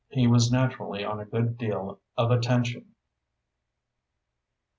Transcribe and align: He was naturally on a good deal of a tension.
He 0.09 0.25
was 0.25 0.51
naturally 0.51 1.05
on 1.05 1.19
a 1.19 1.25
good 1.25 1.59
deal 1.59 1.99
of 2.17 2.31
a 2.31 2.39
tension. 2.39 2.95